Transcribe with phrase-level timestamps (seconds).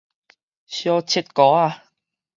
[0.65, 1.81] 小七哥仔